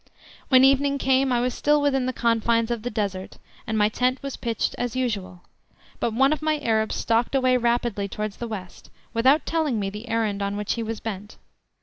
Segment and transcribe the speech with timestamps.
[0.49, 4.17] When evening came I was still within the confines of the Desert, and my tent
[4.23, 5.41] was pitched as usual;
[5.99, 9.93] but one of my Arabs stalked away rapidly towards the west, without telling me of
[9.93, 11.37] the errand on which he was bent.